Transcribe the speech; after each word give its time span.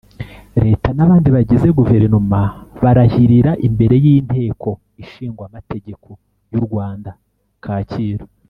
Leta 0.63 0.89
n 0.93 0.99
abandi 1.05 1.27
bagize 1.35 1.67
Guverinoma 1.79 2.41
barahirira 2.83 3.51
imbere 3.67 3.95
y’ 4.03 4.05
inteko 4.15 4.69
ishingwamategeko 5.03 6.09
y’ 6.53 6.55
u 6.59 6.61
Rwanda 6.67 7.11
kacyiru 7.65 8.25